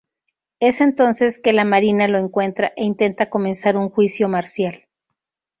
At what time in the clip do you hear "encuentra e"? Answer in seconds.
2.17-2.85